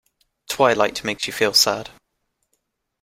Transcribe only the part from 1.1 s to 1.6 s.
you feel